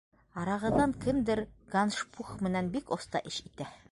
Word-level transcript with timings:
Арағыҙҙан 0.43 0.95
кемдер 1.03 1.41
ганшпуг 1.75 2.31
менән 2.47 2.73
бик 2.77 2.93
оҫта 2.99 3.25
эш 3.33 3.41
итә. 3.53 3.71